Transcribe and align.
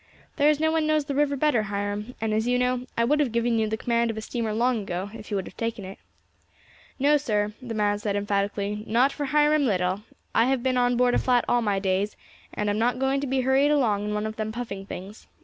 "There 0.37 0.49
is 0.49 0.59
no 0.59 0.71
one 0.71 0.87
knows 0.87 1.05
the 1.05 1.13
river 1.13 1.35
better, 1.35 1.61
Hiram; 1.61 2.15
and, 2.19 2.33
as 2.33 2.47
you 2.47 2.57
know, 2.57 2.87
I 2.97 3.03
would 3.03 3.19
have 3.19 3.31
given 3.31 3.59
you 3.59 3.67
the 3.69 3.77
command 3.77 4.09
of 4.09 4.17
a 4.17 4.21
steamer 4.21 4.51
long 4.51 4.81
ago 4.81 5.11
if 5.13 5.29
you 5.29 5.37
would 5.37 5.45
have 5.45 5.55
taken 5.55 5.85
it." 5.85 5.99
"No, 6.97 7.17
sir," 7.17 7.53
the 7.61 7.75
man 7.75 7.99
said 7.99 8.15
emphatically, 8.15 8.83
"not 8.87 9.11
for 9.11 9.25
Hiram 9.25 9.67
Little. 9.67 10.01
I 10.33 10.45
have 10.45 10.63
been 10.63 10.75
on 10.75 10.97
board 10.97 11.13
a 11.13 11.19
flat 11.19 11.45
all 11.47 11.61
my 11.61 11.77
days, 11.77 12.15
and 12.51 12.67
am 12.67 12.79
not 12.79 12.97
going 12.97 13.21
to 13.21 13.27
be 13.27 13.41
hurried 13.41 13.69
along 13.69 14.03
in 14.05 14.15
one 14.15 14.25
of 14.25 14.37
them 14.37 14.51
puffing 14.51 14.87
things. 14.87 15.27